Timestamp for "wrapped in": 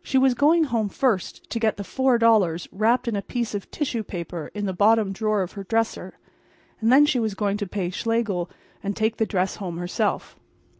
2.70-3.16